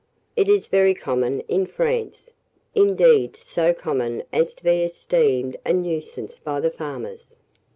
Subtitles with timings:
[0.35, 2.31] It is very common in France;
[2.73, 7.35] indeed, so common as to be esteemed a nuisance by the farmers.